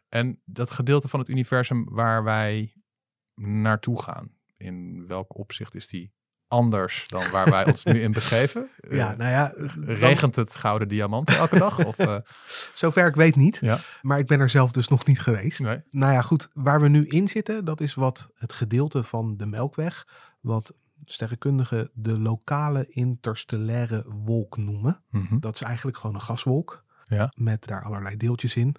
En 0.09 0.41
dat 0.45 0.71
gedeelte 0.71 1.07
van 1.07 1.19
het 1.19 1.30
universum 1.30 1.86
waar 1.89 2.24
wij 2.24 2.74
naartoe 3.36 4.01
gaan, 4.01 4.31
in 4.57 5.07
welk 5.07 5.38
opzicht 5.38 5.75
is 5.75 5.88
die 5.88 6.13
anders 6.49 7.05
dan 7.07 7.29
waar 7.31 7.49
wij 7.49 7.65
ons 7.65 7.83
nu 7.83 8.01
in 8.01 8.11
begeven? 8.11 8.69
ja 8.89 9.11
Eh, 9.11 9.17
nou 9.17 9.31
ja. 9.31 9.53
dan- 9.57 9.83
regent 9.95 10.35
het 10.35 10.55
gouden 10.55 10.87
diamanten 10.87 11.37
elke 11.37 11.57
dag? 11.57 11.85
Of, 11.85 11.97
eh, 12.07 12.15
Zover 12.73 13.07
ik 13.07 13.15
weet 13.15 13.35
niet. 13.35 13.57
ja, 13.61 13.79
Maar 14.01 14.19
ik 14.19 14.27
ben 14.27 14.39
er 14.39 14.49
zelf 14.49 14.71
dus 14.71 14.87
nog 14.87 15.05
niet 15.05 15.19
geweest. 15.19 15.59
nee. 15.59 15.81
Nou 15.89 16.13
ja, 16.13 16.21
goed. 16.21 16.49
Waar 16.53 16.81
we 16.81 16.87
nu 16.87 17.05
in 17.07 17.27
zitten, 17.27 17.65
dat 17.65 17.81
is 17.81 17.93
wat 17.93 18.29
het 18.35 18.53
gedeelte 18.53 19.03
van 19.03 19.37
de 19.37 19.45
Melkweg, 19.45 20.07
wat 20.41 20.73
sterrenkundigen 21.05 21.89
de 21.93 22.19
lokale 22.19 22.85
interstellaire 22.89 24.05
wolk 24.07 24.57
noemen. 24.57 25.03
Mhm. 25.09 25.39
Dat 25.39 25.55
is 25.55 25.61
eigenlijk 25.61 25.97
gewoon 25.97 26.15
een 26.15 26.21
gaswolk. 26.21 26.83
Ja. 27.05 27.31
Met 27.35 27.65
daar 27.67 27.83
allerlei 27.83 28.17
deeltjes 28.17 28.55
in. 28.55 28.75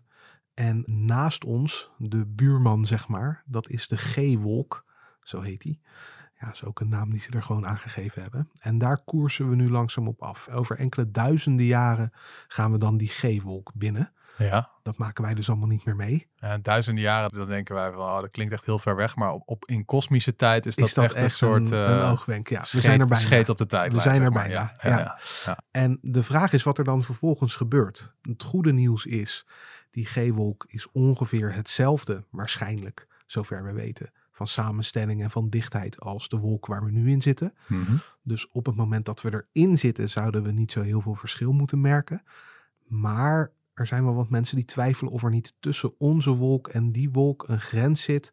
En 0.54 0.82
naast 0.86 1.44
ons, 1.44 1.90
de 1.98 2.26
buurman 2.26 2.84
zeg 2.84 3.08
maar, 3.08 3.42
dat 3.46 3.68
is 3.68 3.88
de 3.88 3.96
G-wolk. 3.96 4.84
Zo 5.22 5.40
heet 5.40 5.60
die. 5.60 5.80
Ja, 6.40 6.46
dat 6.46 6.54
is 6.54 6.64
ook 6.64 6.80
een 6.80 6.88
naam 6.88 7.10
die 7.10 7.20
ze 7.20 7.30
er 7.30 7.42
gewoon 7.42 7.66
aan 7.66 7.78
gegeven 7.78 8.22
hebben. 8.22 8.50
En 8.60 8.78
daar 8.78 9.04
koersen 9.04 9.48
we 9.48 9.54
nu 9.54 9.70
langzaam 9.70 10.08
op 10.08 10.22
af. 10.22 10.48
Over 10.48 10.78
enkele 10.78 11.10
duizenden 11.10 11.66
jaren 11.66 12.12
gaan 12.48 12.72
we 12.72 12.78
dan 12.78 12.96
die 12.96 13.08
G-wolk 13.08 13.70
binnen. 13.74 14.12
Ja. 14.36 14.70
Dat 14.82 14.96
maken 14.96 15.24
wij 15.24 15.34
dus 15.34 15.48
allemaal 15.48 15.68
niet 15.68 15.84
meer 15.84 15.96
mee. 15.96 16.28
En 16.38 16.62
duizenden 16.62 17.02
jaren, 17.02 17.32
dan 17.32 17.46
denken 17.46 17.74
wij 17.74 17.92
van, 17.92 18.00
oh, 18.00 18.20
dat 18.20 18.30
klinkt 18.30 18.52
echt 18.52 18.64
heel 18.64 18.78
ver 18.78 18.96
weg. 18.96 19.16
Maar 19.16 19.32
op, 19.32 19.42
op, 19.48 19.64
in 19.64 19.84
kosmische 19.84 20.36
tijd 20.36 20.66
is 20.66 20.74
dat, 20.74 20.88
is 20.88 20.94
dat 20.94 21.04
echt, 21.04 21.16
een 21.16 21.30
soort... 21.30 21.70
een, 21.70 22.00
eh, 22.00 22.10
oogwenk? 22.10 22.48
Ja, 22.48 22.60
we 22.60 22.80
zijn 22.80 23.00
er 23.00 23.06
bijna. 23.06 23.24
scheet 23.24 23.48
op 23.48 23.58
de 23.58 23.66
tijd. 23.66 23.92
We 23.92 24.00
zijn 24.00 24.22
er 24.22 24.30
bijna, 24.30 24.52
Ja, 24.52 24.74
ja, 24.90 24.98
ja. 24.98 25.18
ja. 25.44 25.58
En 25.70 25.98
de 26.02 26.22
vraag 26.22 26.52
is 26.52 26.62
wat 26.62 26.78
er 26.78 26.84
dan 26.84 27.02
vervolgens 27.02 27.54
gebeurt. 27.54 28.14
Het 28.22 28.42
goede 28.42 28.72
nieuws 28.72 29.06
is, 29.06 29.46
die 29.90 30.06
G-wolk 30.06 30.64
is 30.68 30.90
ongeveer 30.92 31.54
hetzelfde, 31.54 32.24
waarschijnlijk, 32.30 33.06
zover 33.26 33.64
we 33.64 33.72
weten, 33.72 34.12
van 34.40 34.48
samenstelling 34.48 35.22
en 35.22 35.30
van 35.30 35.48
dichtheid 35.48 36.00
als 36.00 36.28
de 36.28 36.38
wolk 36.38 36.66
waar 36.66 36.84
we 36.84 36.90
nu 36.90 37.10
in 37.10 37.22
zitten. 37.22 37.54
Mhm. 37.66 37.96
Dus 38.22 38.50
op 38.50 38.66
het 38.66 38.74
moment 38.76 39.04
dat 39.04 39.20
we 39.22 39.44
erin 39.52 39.78
zitten, 39.78 40.10
zouden 40.10 40.42
we 40.42 40.52
niet 40.52 40.72
zo 40.72 40.80
heel 40.80 41.00
veel 41.00 41.14
verschil 41.14 41.52
moeten 41.52 41.80
merken. 41.80 42.22
Maar 42.86 43.52
er 43.74 43.86
zijn 43.86 44.04
wel 44.04 44.14
wat 44.14 44.30
mensen 44.30 44.56
die 44.56 44.64
twijfelen 44.64 45.12
of 45.12 45.22
er 45.22 45.30
niet 45.30 45.54
tussen 45.60 45.94
onze 45.98 46.30
wolk 46.30 46.68
en 46.68 46.92
die 46.92 47.10
wolk 47.10 47.44
een 47.48 47.60
grens 47.60 48.02
zit 48.02 48.30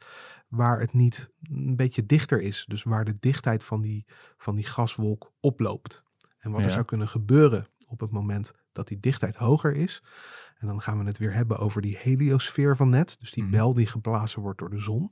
waar 0.47 0.79
het 0.79 0.93
niet 0.93 1.31
een 1.49 1.75
beetje 1.75 2.05
dichter 2.05 2.41
is. 2.41 2.65
Dus 2.67 2.83
waar 2.83 3.05
de 3.05 3.17
dichtheid 3.19 3.63
van 3.63 3.81
die, 3.81 4.05
van 4.37 4.55
die 4.55 4.65
gaswolk 4.65 5.31
oploopt. 5.39 6.03
En 6.37 6.51
wat 6.51 6.63
er 6.63 6.71
zou 6.71 6.85
kunnen 6.85 7.07
gebeuren 7.07 7.67
op 7.87 7.99
het 7.99 8.11
moment 8.11 8.53
dat 8.71 8.87
die 8.87 8.99
dichtheid 8.99 9.35
hoger 9.35 9.75
is. 9.75 10.03
En 10.57 10.67
dan 10.67 10.81
gaan 10.81 10.97
we 10.99 11.05
het 11.05 11.17
weer 11.17 11.33
hebben 11.33 11.57
over 11.57 11.81
die 11.81 11.97
heliosfeer 11.97 12.75
van 12.75 12.89
net. 12.89 13.17
Dus 13.19 13.31
die 13.31 13.43
Mhm. 13.43 13.51
bel 13.51 13.73
die 13.73 13.85
geblazen 13.85 14.41
wordt 14.41 14.59
door 14.59 14.69
de 14.69 14.79
zon. 14.79 15.11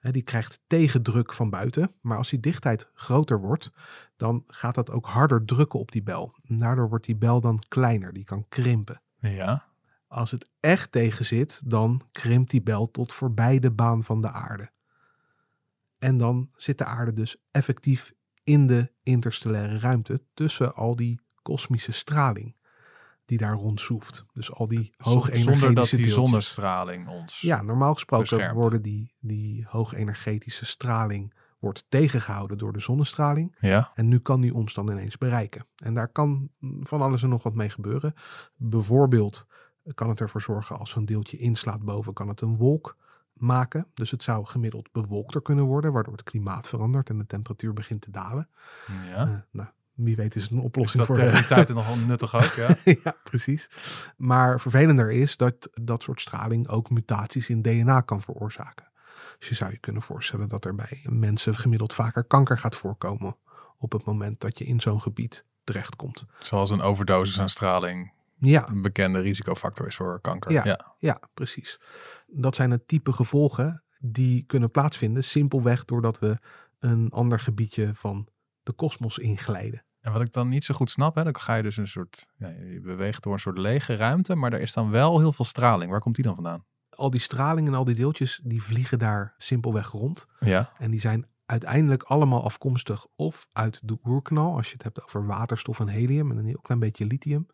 Die 0.00 0.22
krijgt 0.22 0.60
tegendruk 0.66 1.32
van 1.32 1.50
buiten. 1.50 1.94
Maar 2.00 2.16
als 2.16 2.30
die 2.30 2.40
dichtheid 2.40 2.90
groter 2.94 3.40
wordt, 3.40 3.72
dan 4.16 4.44
gaat 4.46 4.74
dat 4.74 4.90
ook 4.90 5.06
harder 5.06 5.44
drukken 5.44 5.78
op 5.78 5.92
die 5.92 6.02
bel. 6.02 6.34
Daardoor 6.42 6.88
wordt 6.88 7.04
die 7.04 7.16
bel 7.16 7.40
dan 7.40 7.62
kleiner. 7.68 8.12
Die 8.12 8.24
kan 8.24 8.48
krimpen. 8.48 9.02
Ja. 9.18 9.64
Als 10.06 10.30
het 10.30 10.48
echt 10.60 10.92
tegen 10.92 11.24
zit, 11.24 11.70
dan 11.70 12.02
krimpt 12.12 12.50
die 12.50 12.62
bel 12.62 12.90
tot 12.90 13.12
voorbij 13.12 13.58
de 13.58 13.70
baan 13.70 14.04
van 14.04 14.20
de 14.20 14.30
aarde. 14.30 14.70
En 15.98 16.16
dan 16.16 16.50
zit 16.56 16.78
de 16.78 16.84
aarde 16.84 17.12
dus 17.12 17.36
effectief 17.50 18.12
in 18.44 18.66
de 18.66 18.92
interstellaire 19.02 19.78
ruimte 19.78 20.24
tussen 20.34 20.74
al 20.74 20.96
die 20.96 21.20
kosmische 21.42 21.92
straling 21.92 22.54
die 23.30 23.38
daar 23.38 23.54
rondzoeft. 23.54 24.24
Dus 24.32 24.52
al 24.52 24.66
die 24.66 24.92
hoogenergetische 24.96 25.58
Zonder 25.58 25.74
dat 25.74 25.88
die 25.88 25.96
deeltjes. 25.98 26.14
zonnestraling 26.14 27.08
ons... 27.08 27.40
Ja, 27.40 27.62
normaal 27.62 27.94
gesproken 27.94 28.36
beschermt. 28.36 28.56
worden 28.56 28.82
die, 28.82 29.14
die 29.20 29.66
hoogenergetische 29.68 30.66
straling 30.66 31.34
wordt 31.58 31.84
tegengehouden 31.88 32.58
door 32.58 32.72
de 32.72 32.80
zonnestraling. 32.80 33.56
Ja. 33.60 33.90
En 33.94 34.08
nu 34.08 34.18
kan 34.18 34.40
die 34.40 34.54
ons 34.54 34.74
dan 34.74 34.90
ineens 34.90 35.18
bereiken. 35.18 35.66
En 35.76 35.94
daar 35.94 36.08
kan 36.08 36.50
van 36.80 37.02
alles 37.02 37.22
en 37.22 37.28
nog 37.28 37.42
wat 37.42 37.54
mee 37.54 37.70
gebeuren. 37.70 38.14
Bijvoorbeeld 38.56 39.46
kan 39.94 40.08
het 40.08 40.20
ervoor 40.20 40.42
zorgen 40.42 40.78
als 40.78 40.90
zo'n 40.90 41.04
deeltje 41.04 41.36
inslaat 41.36 41.82
boven, 41.82 42.12
kan 42.12 42.28
het 42.28 42.40
een 42.40 42.56
wolk 42.56 42.96
maken. 43.32 43.86
Dus 43.94 44.10
het 44.10 44.22
zou 44.22 44.46
gemiddeld 44.46 44.92
bewolkter 44.92 45.42
kunnen 45.42 45.64
worden, 45.64 45.92
waardoor 45.92 46.12
het 46.12 46.22
klimaat 46.22 46.68
verandert 46.68 47.10
en 47.10 47.18
de 47.18 47.26
temperatuur 47.26 47.72
begint 47.72 48.00
te 48.00 48.10
dalen. 48.10 48.48
ja. 48.86 49.26
Eh, 49.26 49.30
nou, 49.50 49.68
wie 50.02 50.16
weet 50.16 50.34
is 50.36 50.42
het 50.42 50.50
een 50.50 50.58
Is 50.58 50.64
oplossing 50.64 50.98
dat 50.98 51.06
voor 51.06 51.16
tegen 51.16 51.32
de... 51.32 51.38
die 51.38 51.46
tijd 51.48 51.68
nog 51.68 51.86
wel 51.86 52.06
nuttig 52.06 52.34
ook, 52.34 52.52
ja? 52.52 52.76
ja, 53.04 53.16
precies. 53.24 53.70
Maar 54.16 54.60
vervelender 54.60 55.10
is 55.10 55.36
dat 55.36 55.68
dat 55.82 56.02
soort 56.02 56.20
straling 56.20 56.68
ook 56.68 56.90
mutaties 56.90 57.48
in 57.48 57.62
DNA 57.62 58.00
kan 58.00 58.22
veroorzaken. 58.22 58.88
Dus 59.38 59.48
je 59.48 59.54
zou 59.54 59.70
je 59.70 59.78
kunnen 59.78 60.02
voorstellen 60.02 60.48
dat 60.48 60.64
er 60.64 60.74
bij 60.74 61.00
mensen 61.02 61.54
gemiddeld 61.54 61.94
vaker 61.94 62.24
kanker 62.24 62.58
gaat 62.58 62.76
voorkomen 62.76 63.36
op 63.78 63.92
het 63.92 64.04
moment 64.04 64.40
dat 64.40 64.58
je 64.58 64.64
in 64.64 64.80
zo'n 64.80 65.00
gebied 65.00 65.44
terechtkomt. 65.64 66.26
Zoals 66.38 66.70
een 66.70 66.80
overdosis 66.80 67.40
aan 67.40 67.48
straling 67.48 68.12
Ja, 68.38 68.68
een 68.68 68.82
bekende 68.82 69.20
risicofactor 69.20 69.86
is 69.86 69.96
voor 69.96 70.20
kanker. 70.20 70.52
Ja. 70.52 70.64
ja. 70.64 70.94
ja, 70.98 71.20
precies. 71.34 71.80
Dat 72.26 72.56
zijn 72.56 72.70
het 72.70 72.88
type 72.88 73.12
gevolgen 73.12 73.82
die 74.00 74.44
kunnen 74.46 74.70
plaatsvinden 74.70 75.24
simpelweg 75.24 75.84
doordat 75.84 76.18
we 76.18 76.38
een 76.78 77.10
ander 77.10 77.40
gebiedje 77.40 77.90
van 77.94 78.28
de 78.62 78.72
kosmos 78.72 79.18
inglijden. 79.18 79.84
En 80.00 80.12
wat 80.12 80.20
ik 80.20 80.32
dan 80.32 80.48
niet 80.48 80.64
zo 80.64 80.74
goed 80.74 80.90
snap, 80.90 81.14
hè, 81.14 81.24
dan 81.24 81.36
ga 81.36 81.54
je 81.54 81.62
dus 81.62 81.76
een 81.76 81.88
soort, 81.88 82.26
ja, 82.36 82.48
je 82.48 82.80
beweegt 82.82 83.22
door 83.22 83.32
een 83.32 83.38
soort 83.38 83.58
lege 83.58 83.96
ruimte, 83.96 84.34
maar 84.34 84.52
er 84.52 84.60
is 84.60 84.72
dan 84.72 84.90
wel 84.90 85.18
heel 85.18 85.32
veel 85.32 85.44
straling. 85.44 85.90
Waar 85.90 86.00
komt 86.00 86.14
die 86.14 86.24
dan 86.24 86.34
vandaan? 86.34 86.64
Al 86.90 87.10
die 87.10 87.20
straling 87.20 87.68
en 87.68 87.74
al 87.74 87.84
die 87.84 87.94
deeltjes, 87.94 88.40
die 88.44 88.62
vliegen 88.62 88.98
daar 88.98 89.34
simpelweg 89.36 89.88
rond. 89.88 90.26
Ja, 90.38 90.72
En 90.78 90.90
die 90.90 91.00
zijn 91.00 91.26
uiteindelijk 91.46 92.02
allemaal 92.02 92.44
afkomstig 92.44 93.06
of 93.16 93.46
uit 93.52 93.88
de 93.88 93.98
oerknal, 94.04 94.56
als 94.56 94.66
je 94.66 94.72
het 94.72 94.82
hebt 94.82 95.02
over 95.02 95.26
waterstof 95.26 95.80
en 95.80 95.88
helium 95.88 96.30
en 96.30 96.36
een 96.36 96.46
heel 96.46 96.60
klein 96.62 96.80
beetje 96.80 97.06
lithium. 97.06 97.46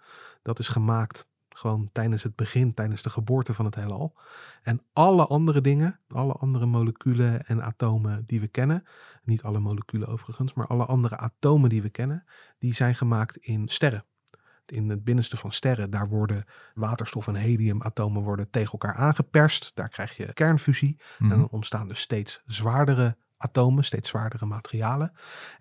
Dat 0.42 0.58
is 0.58 0.68
gemaakt 0.68 1.26
gewoon 1.56 1.88
tijdens 1.92 2.22
het 2.22 2.36
begin, 2.36 2.74
tijdens 2.74 3.02
de 3.02 3.10
geboorte 3.10 3.54
van 3.54 3.64
het 3.64 3.74
heelal. 3.74 4.14
En 4.62 4.82
alle 4.92 5.26
andere 5.26 5.60
dingen, 5.60 6.00
alle 6.08 6.32
andere 6.32 6.66
moleculen 6.66 7.46
en 7.46 7.62
atomen 7.62 8.24
die 8.26 8.40
we 8.40 8.48
kennen, 8.48 8.84
niet 9.22 9.42
alle 9.42 9.58
moleculen 9.58 10.08
overigens, 10.08 10.54
maar 10.54 10.66
alle 10.66 10.84
andere 10.84 11.16
atomen 11.16 11.70
die 11.70 11.82
we 11.82 11.88
kennen, 11.88 12.24
die 12.58 12.74
zijn 12.74 12.94
gemaakt 12.94 13.36
in 13.36 13.68
sterren. 13.68 14.04
In 14.66 14.88
het 14.88 15.04
binnenste 15.04 15.36
van 15.36 15.52
sterren, 15.52 15.90
daar 15.90 16.08
worden 16.08 16.44
waterstof 16.74 17.26
en 17.26 17.34
heliumatomen 17.34 18.22
worden 18.22 18.50
tegen 18.50 18.72
elkaar 18.72 18.94
aangeperst. 18.94 19.72
Daar 19.74 19.88
krijg 19.88 20.16
je 20.16 20.32
kernfusie. 20.32 21.00
Mhm. 21.18 21.32
En 21.32 21.38
dan 21.38 21.48
ontstaan 21.50 21.88
dus 21.88 22.00
steeds 22.00 22.42
zwaardere 22.46 23.16
atomen, 23.36 23.84
steeds 23.84 24.08
zwaardere 24.08 24.46
materialen. 24.46 25.12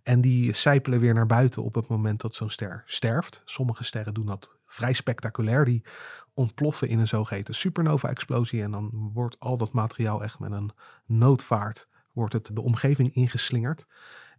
En 0.03 0.21
die 0.21 0.53
sijpelen 0.53 0.99
weer 0.99 1.13
naar 1.13 1.25
buiten 1.25 1.63
op 1.63 1.75
het 1.75 1.87
moment 1.87 2.21
dat 2.21 2.35
zo'n 2.35 2.49
ster 2.49 2.83
sterft. 2.85 3.41
Sommige 3.45 3.83
sterren 3.83 4.13
doen 4.13 4.25
dat 4.25 4.54
vrij 4.65 4.93
spectaculair. 4.93 5.65
Die 5.65 5.85
ontploffen 6.33 6.87
in 6.87 6.99
een 6.99 7.07
zogeheten 7.07 7.55
supernova-explosie. 7.55 8.61
En 8.61 8.71
dan 8.71 9.09
wordt 9.13 9.39
al 9.39 9.57
dat 9.57 9.71
materiaal 9.71 10.23
echt 10.23 10.39
met 10.39 10.51
een 10.51 10.71
noodvaart 11.05 11.87
wordt 12.15 12.33
het 12.33 12.49
de 12.53 12.61
omgeving 12.61 13.13
ingeslingerd. 13.13 13.87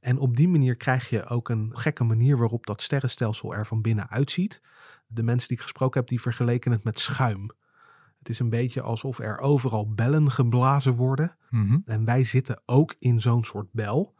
En 0.00 0.18
op 0.18 0.37
die 0.37 0.49
manier 0.49 0.76
krijg 0.76 1.09
je 1.09 1.26
ook 1.26 1.49
een 1.49 1.71
gekke 1.73 2.04
manier 2.04 2.38
waarop 2.38 2.66
dat 2.66 2.83
sterrenstelsel 2.83 3.54
er 3.54 3.66
van 3.66 3.83
binnen 3.83 4.11
uitziet. 4.11 4.62
De 5.06 5.23
mensen 5.23 5.49
die 5.49 5.56
ik 5.56 5.62
gesproken 5.62 6.00
heb, 6.00 6.09
die 6.09 6.21
vergeleken 6.21 6.73
het 6.73 6.85
met 6.85 6.99
schuim. 6.99 7.50
Het 8.18 8.28
is 8.28 8.38
een 8.38 8.50
beetje 8.50 8.83
alsof 8.83 9.18
er 9.18 9.38
overal 9.38 9.95
bellen 9.95 10.30
geblazen 10.30 10.92
worden. 10.92 11.37
Mhm. 11.50 11.78
En 11.85 12.04
wij 12.04 12.25
zitten 12.25 12.62
ook 12.66 12.95
in 12.99 13.21
zo'n 13.21 13.45
soort 13.45 13.73
bel. 13.73 14.14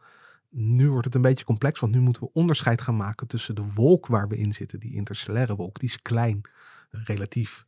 Nu 0.49 0.89
wordt 0.89 1.05
het 1.05 1.15
een 1.15 1.21
beetje 1.21 1.45
complex, 1.45 1.79
want 1.79 1.93
nu 1.93 1.99
moeten 1.99 2.23
we 2.23 2.29
onderscheid 2.33 2.81
gaan 2.81 2.97
maken 2.97 3.27
tussen 3.27 3.55
de 3.55 3.71
wolk 3.73 4.07
waar 4.07 4.27
we 4.27 4.37
in 4.37 4.53
zitten, 4.53 4.79
die 4.79 4.93
interstellaire 4.93 5.55
wolk. 5.55 5.79
Die 5.79 5.89
is 5.89 6.01
klein, 6.01 6.41
relatief 6.89 7.65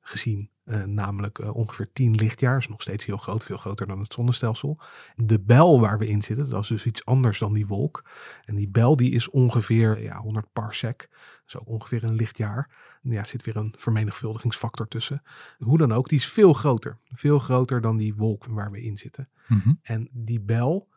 gezien, 0.00 0.50
eh, 0.64 0.82
namelijk 0.82 1.38
eh, 1.38 1.54
ongeveer 1.54 1.92
10 1.92 2.14
lichtjaar. 2.14 2.56
Is 2.56 2.68
nog 2.68 2.82
steeds 2.82 3.04
heel 3.04 3.16
groot, 3.16 3.44
veel 3.44 3.56
groter 3.56 3.86
dan 3.86 3.98
het 3.98 4.12
zonnestelsel. 4.12 4.80
De 5.16 5.40
bel 5.40 5.80
waar 5.80 5.98
we 5.98 6.08
in 6.08 6.22
zitten, 6.22 6.50
dat 6.50 6.62
is 6.62 6.68
dus 6.68 6.84
iets 6.84 7.04
anders 7.04 7.38
dan 7.38 7.52
die 7.52 7.66
wolk. 7.66 8.04
En 8.44 8.54
die 8.54 8.68
bel 8.68 8.96
die 8.96 9.12
is 9.12 9.30
ongeveer 9.30 10.02
ja, 10.02 10.20
100 10.20 10.46
parsec, 10.52 11.08
dus 11.44 11.58
ook 11.58 11.68
ongeveer 11.68 12.04
een 12.04 12.14
lichtjaar. 12.14 12.70
Ja, 13.02 13.24
zit 13.24 13.44
weer 13.44 13.56
een 13.56 13.74
vermenigvuldigingsfactor 13.78 14.88
tussen. 14.88 15.22
Hoe 15.58 15.78
dan 15.78 15.92
ook, 15.92 16.08
die 16.08 16.18
is 16.18 16.26
veel 16.26 16.52
groter. 16.52 16.98
Veel 17.04 17.38
groter 17.38 17.80
dan 17.80 17.96
die 17.96 18.14
wolk 18.14 18.44
waar 18.44 18.70
we 18.70 18.82
in 18.82 18.98
zitten. 18.98 19.28
Mhm. 19.48 19.72
En 19.82 20.08
die 20.12 20.40
bel, 20.40 20.88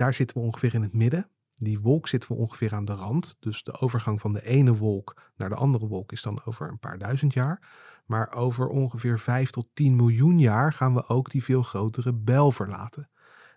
daar 0.00 0.14
zitten 0.14 0.36
we 0.36 0.42
ongeveer 0.42 0.74
in 0.74 0.82
het 0.82 0.92
midden. 0.92 1.28
Die 1.56 1.80
wolk 1.80 2.08
zitten 2.08 2.32
we 2.32 2.38
ongeveer 2.38 2.74
aan 2.74 2.84
de 2.84 2.92
rand. 2.92 3.36
Dus 3.40 3.62
de 3.62 3.80
overgang 3.80 4.20
van 4.20 4.32
de 4.32 4.46
ene 4.46 4.74
wolk 4.74 5.32
naar 5.36 5.48
de 5.48 5.54
andere 5.54 5.86
wolk 5.86 6.12
is 6.12 6.22
dan 6.22 6.40
over 6.44 6.68
een 6.68 6.78
paar 6.78 6.98
duizend 6.98 7.32
jaar. 7.32 7.68
Maar 8.06 8.32
over 8.32 8.68
ongeveer 8.68 9.18
5 9.18 9.50
tot 9.50 9.68
10 9.72 9.96
miljoen 9.96 10.38
jaar 10.38 10.72
gaan 10.72 10.94
we 10.94 11.08
ook 11.08 11.30
die 11.30 11.44
veel 11.44 11.62
grotere 11.62 12.14
bel 12.14 12.52
verlaten. 12.52 13.10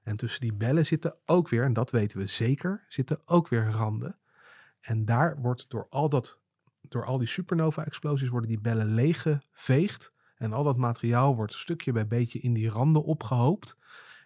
En 0.03 0.15
tussen 0.15 0.41
die 0.41 0.53
bellen 0.53 0.85
zitten 0.85 1.17
ook 1.25 1.49
weer, 1.49 1.63
en 1.63 1.73
dat 1.73 1.91
weten 1.91 2.17
we 2.17 2.27
zeker, 2.27 2.85
zitten 2.87 3.21
ook 3.25 3.47
weer 3.47 3.69
randen. 3.69 4.19
En 4.79 5.05
daar 5.05 5.41
wordt 5.41 5.69
door 5.69 5.85
al, 5.89 6.09
dat, 6.09 6.39
door 6.81 7.05
al 7.05 7.17
die 7.17 7.27
supernova-explosies 7.27 8.29
worden 8.29 8.49
die 8.49 8.61
bellen 8.61 8.93
leeggeveegd. 8.93 10.13
En 10.35 10.53
al 10.53 10.63
dat 10.63 10.77
materiaal 10.77 11.35
wordt 11.35 11.53
stukje 11.53 11.91
bij 11.91 12.07
beetje 12.07 12.39
in 12.39 12.53
die 12.53 12.69
randen 12.69 13.03
opgehoopt. 13.03 13.77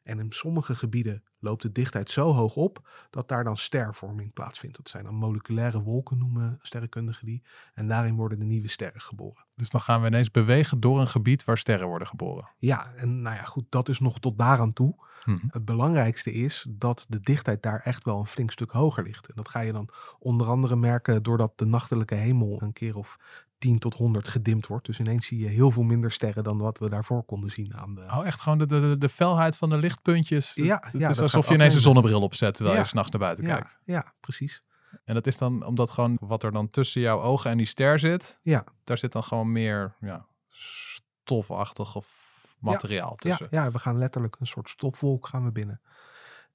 En 0.08 0.20
in 0.20 0.32
sommige 0.32 0.76
gebieden 0.76 1.24
loopt 1.40 1.62
de 1.62 1.72
dichtheid 1.72 2.10
zo 2.10 2.34
hoog 2.34 2.56
op 2.56 2.90
dat 3.10 3.28
daar 3.28 3.44
dan 3.44 3.58
stervorming 3.58 4.34
plaatsvindt. 4.34 4.78
Dat 4.78 4.90
zijn 4.90 5.04
dan 5.04 5.16
moleculaire 5.16 5.82
wolken, 5.82 6.18
noemen 6.18 6.58
sterrenkundigen 6.62 7.26
die. 7.26 7.44
En 7.74 7.88
daarin 7.88 8.16
worden 8.16 8.40
de 8.40 8.46
nieuwe 8.46 8.68
sterren 8.68 9.02
geboren. 9.02 9.46
Dus 9.56 9.70
dan 9.70 9.82
gaan 9.82 10.02
we 10.02 10.08
ineens 10.08 10.32
bewegen 10.32 10.80
door 10.80 11.00
een 11.00 11.08
gebied 11.08 11.44
waar 11.44 11.58
sterren 11.58 11.88
worden 11.88 12.08
geboren. 12.08 12.50
Ja, 12.58 12.94
en 12.96 13.22
nou 13.22 13.36
ja, 13.36 13.44
goed, 13.44 13.66
dat 13.70 13.90
is 13.90 14.00
nog 14.00 14.20
tot 14.20 14.38
daaraan 14.38 14.74
toe. 14.74 14.96
Mhm. 15.26 15.46
Het 15.50 15.66
belangrijkste 15.66 16.32
is 16.32 16.66
dat 16.70 17.06
de 17.10 17.20
dichtheid 17.20 17.64
daar 17.64 17.80
echt 17.80 18.04
wel 18.04 18.20
een 18.20 18.28
flink 18.28 18.52
stuk 18.52 18.72
hoger 18.72 19.04
ligt. 19.04 19.28
En 19.28 19.36
dat 19.36 19.50
ga 19.50 19.60
je 19.60 19.72
dan 19.72 19.90
onder 20.20 20.48
andere 20.48 20.76
merken 20.76 21.24
doordat 21.24 21.58
de 21.58 21.66
nachtelijke 21.66 22.16
hemel 22.16 22.62
een 22.62 22.74
keer 22.74 22.96
of 22.96 23.18
10 23.58 23.80
tot 23.80 23.94
100 23.94 24.28
gedimd 24.28 24.68
wordt. 24.68 24.86
Dus 24.86 25.00
ineens 25.00 25.26
zie 25.26 25.40
je 25.40 25.48
heel 25.48 25.72
veel 25.72 25.84
minder 25.84 26.12
sterren 26.12 26.44
dan 26.44 26.58
wat 26.58 26.78
we 26.80 26.90
daarvoor 26.90 27.24
konden 27.24 27.52
zien 27.52 27.76
aan 27.76 27.96
de... 27.96 28.02
Oh, 28.02 28.26
echt 28.26 28.42
gewoon 28.42 28.58
de, 28.58 28.66
de, 28.66 28.96
de 28.98 29.10
felheid 29.10 29.58
van 29.58 29.70
de 29.70 29.78
lichtpuntjes. 29.78 30.54
Ja, 30.56 30.84
het 30.86 31.02
ja, 31.02 31.10
is 31.10 31.22
alsof 31.22 31.48
je 31.48 31.54
ineens 31.54 31.74
een 31.74 31.80
zonnebril 31.82 32.22
opzet 32.22 32.54
terwijl 32.56 32.76
Ja. 32.76 32.82
je 32.82 32.88
s'nachts 32.88 33.12
naar 33.12 33.22
buiten 33.22 33.46
ja, 33.46 33.54
kijkt. 33.54 33.78
ja, 33.84 34.14
precies. 34.20 34.64
En 35.04 35.14
dat 35.14 35.28
is 35.28 35.38
dan 35.38 35.66
omdat 35.66 35.90
gewoon 35.92 36.18
wat 36.20 36.44
er 36.44 36.52
dan 36.52 36.70
tussen 36.70 37.02
jouw 37.02 37.22
ogen 37.22 37.52
en 37.52 37.58
die 37.58 37.66
ster 37.66 38.00
zit, 38.00 38.38
Ja. 38.42 38.64
daar 38.84 38.98
zit 38.98 39.12
dan 39.12 39.24
gewoon 39.24 39.52
meer 39.52 39.96
ja, 40.00 40.26
stofachtig 40.50 41.96
of 41.96 42.26
materiaal 42.60 43.16
tussen. 43.16 43.48
Ja, 43.50 43.64
ja, 43.64 43.72
we 43.72 43.80
gaan 43.80 43.98
letterlijk 43.98 44.36
een 44.40 44.48
soort 44.48 44.70
stofwolk 44.70 45.28
gaan 45.28 45.44
we 45.44 45.52
binnen. 45.52 45.82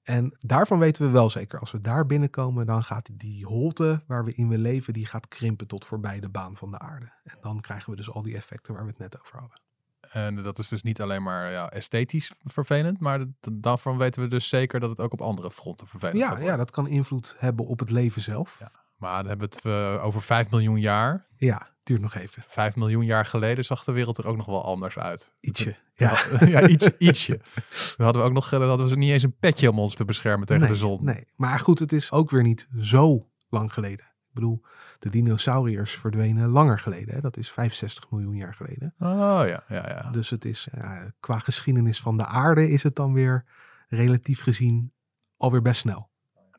En 0.03 0.33
daarvan 0.37 0.79
weten 0.79 1.05
we 1.05 1.11
wel 1.11 1.29
zeker, 1.29 1.59
als 1.59 1.71
we 1.71 1.79
daar 1.79 2.05
binnenkomen, 2.05 2.65
dan 2.65 2.83
gaat 2.83 3.09
die 3.11 3.45
holte 3.45 4.03
waar 4.07 4.25
we 4.25 4.33
in 4.33 4.49
we 4.49 4.57
leven, 4.57 4.93
die 4.93 5.05
gaat 5.05 5.27
krimpen 5.27 5.67
tot 5.67 5.85
voorbij 5.85 6.19
de 6.19 6.29
baan 6.29 6.55
van 6.55 6.71
de 6.71 6.79
aarde. 6.79 7.11
En 7.23 7.37
dan 7.41 7.59
krijgen 7.61 7.89
we 7.89 7.95
dus 7.95 8.11
al 8.11 8.21
die 8.21 8.35
effecten 8.35 8.73
waar 8.73 8.83
we 8.83 8.89
het 8.89 8.99
net 8.99 9.21
over 9.21 9.39
hadden. 9.39 9.57
En 10.11 10.43
dat 10.43 10.59
is 10.59 10.67
dus 10.67 10.83
niet 10.83 11.01
alleen 11.01 11.23
maar 11.23 11.51
ja, 11.51 11.71
esthetisch 11.71 12.31
vervelend, 12.43 12.99
maar 12.99 13.19
dat- 13.19 13.53
daarvan 13.63 13.97
weten 13.97 14.21
we 14.21 14.27
dus 14.27 14.47
zeker 14.49 14.79
dat 14.79 14.89
het 14.89 14.99
ook 14.99 15.13
op 15.13 15.21
andere 15.21 15.51
fronten 15.51 15.87
vervelend 15.87 16.17
Ja, 16.17 16.23
gaat 16.23 16.31
worden. 16.33 16.51
ja, 16.51 16.57
dat 16.57 16.71
kan 16.71 16.87
invloed 16.87 17.35
hebben 17.39 17.65
op 17.65 17.79
het 17.79 17.89
leven 17.89 18.21
zelf. 18.21 18.59
Ja. 18.59 18.71
Maar 19.03 19.17
dan 19.17 19.27
hebben 19.27 19.49
we 19.49 19.55
het 19.55 19.65
eh, 19.65 20.05
over 20.05 20.21
5 20.21 20.49
miljoen 20.49 20.79
jaar. 20.79 21.27
Ja, 21.37 21.67
duurt 21.83 22.01
nog 22.01 22.15
even. 22.15 22.43
5 22.47 22.75
miljoen 22.75 23.05
jaar 23.05 23.25
geleden 23.25 23.65
zag 23.65 23.83
de 23.83 23.91
wereld 23.91 24.17
er 24.17 24.27
ook 24.27 24.37
nog 24.37 24.45
wel 24.45 24.65
anders 24.65 24.97
uit. 24.97 25.33
Ietsje. 25.39 25.75
Ja, 25.95 26.19
Ja. 26.39 26.47
ja 26.47 26.67
iets, 26.67 26.89
ietsje. 26.97 27.39
Dan 27.97 28.05
hadden 28.05 28.21
we 28.21 28.27
ook 28.27 28.33
nog 28.33 28.49
dan 28.49 28.67
hadden 28.67 28.87
we 28.87 28.95
niet 28.95 29.11
eens 29.11 29.23
een 29.23 29.37
petje 29.39 29.69
om 29.69 29.79
ons 29.79 29.95
te 29.95 30.05
beschermen 30.05 30.47
tegen 30.47 30.61
nee, 30.61 30.71
de 30.71 30.77
zon. 30.77 31.03
Nee, 31.03 31.27
maar 31.35 31.59
goed, 31.59 31.79
het 31.79 31.91
is 31.91 32.11
ook 32.11 32.29
weer 32.29 32.43
niet 32.43 32.67
zo 32.79 33.29
lang 33.49 33.73
geleden. 33.73 34.05
Ik 34.05 34.33
bedoel, 34.33 34.61
de 34.99 35.09
dinosauriërs 35.09 35.91
verdwenen 35.91 36.49
langer 36.49 36.79
geleden. 36.79 37.15
Hè? 37.15 37.21
Dat 37.21 37.37
is 37.37 37.51
65 37.51 38.11
miljoen 38.11 38.35
jaar 38.35 38.53
geleden. 38.53 38.93
Oh 38.99 39.41
ja, 39.45 39.63
ja, 39.67 39.89
ja. 39.89 40.09
Dus 40.11 40.29
het 40.29 40.45
is 40.45 40.67
ja, 40.75 41.11
qua 41.19 41.39
geschiedenis 41.39 42.01
van 42.01 42.17
de 42.17 42.25
aarde 42.25 42.69
is 42.69 42.83
het 42.83 42.95
dan 42.95 43.13
weer 43.13 43.45
relatief 43.87 44.41
gezien 44.41 44.93
alweer 45.37 45.61
best 45.61 45.79
snel. 45.79 46.11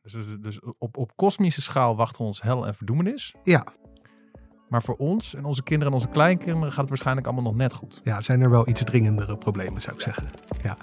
Dus, 0.04 0.12
dus, 0.12 0.26
dus 0.40 0.61
op, 0.78 0.96
op 0.96 1.16
kosmische 1.16 1.62
schaal 1.62 1.96
wachten 1.96 2.25
ons 2.25 2.42
hel 2.42 2.66
en 2.66 2.75
verdoemenis. 2.75 3.34
Ja, 3.42 3.66
Maar 4.68 4.82
voor 4.82 4.96
ons 4.96 5.34
en 5.34 5.44
onze 5.44 5.62
kinderen 5.62 5.92
en 5.92 5.99
onze 5.99 6.12
kleinkinderen 6.12 6.70
gaat 6.70 6.80
het 6.80 6.88
waarschijnlijk 6.88 7.26
allemaal 7.26 7.44
nog 7.44 7.54
net 7.54 7.73
goed. 7.73 8.00
ja, 8.02 8.20
zijn 8.20 8.40
er 8.40 8.50
wel 8.50 8.68
iets 8.68 8.84
dringendere 8.84 9.38
problemen, 9.38 9.82
zou 9.82 9.96
ik 9.96 10.02
zeggen. 10.02 10.28
Ja. 10.62 10.76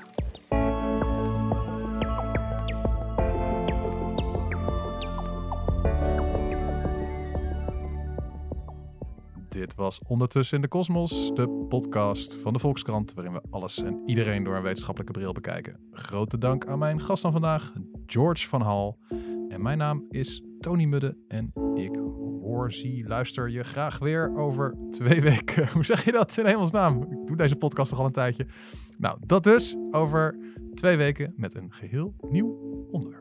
Dit 9.49 9.75
was 9.75 9.99
Ondertussen 10.07 10.55
in 10.55 10.61
de 10.61 10.67
Kosmos, 10.67 11.31
de 11.33 11.65
podcast 11.69 12.35
van 12.35 12.53
de 12.53 12.59
Volkskrant, 12.59 13.13
waarin 13.13 13.33
we 13.33 13.41
alles 13.49 13.83
en 13.83 14.01
iedereen 14.05 14.43
door 14.43 14.55
een 14.55 14.61
wetenschappelijke 14.61 15.13
bril 15.13 15.33
bekijken. 15.33 15.89
Grote 15.91 16.37
dank 16.37 16.65
aan 16.65 16.79
mijn 16.79 17.01
gast 17.01 17.21
van 17.21 17.31
vandaag, 17.31 17.71
George 18.11 18.47
van 18.47 18.61
Hal. 18.61 18.97
En 19.49 19.61
mijn 19.61 19.77
naam 19.77 20.05
is 20.09 20.43
Tony 20.59 20.85
Mudde 20.85 21.17
en 21.27 21.53
ik 21.73 21.95
hoor, 22.41 22.71
zie, 22.71 23.07
luister 23.07 23.49
je 23.49 23.63
graag 23.63 23.99
weer 23.99 24.35
over 24.35 24.75
twee 24.89 25.21
weken. 25.31 25.69
Hoe 25.69 25.85
zeg 25.85 26.05
je 26.05 26.11
dat 26.11 26.37
in 26.37 26.45
hemelsnaam? 26.45 27.01
Ik 27.01 27.27
doe 27.27 27.35
deze 27.35 27.55
podcast 27.55 27.89
toch 27.89 27.99
al 27.99 28.05
een 28.05 28.11
tijdje. 28.11 28.45
Nou, 28.97 29.17
dat 29.25 29.43
dus 29.43 29.75
over 29.91 30.37
twee 30.73 30.97
weken 30.97 31.33
met 31.35 31.55
een 31.55 31.71
geheel 31.73 32.15
nieuw 32.29 32.87
onderwerp. 32.91 33.20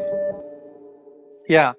ja, 1.51 1.75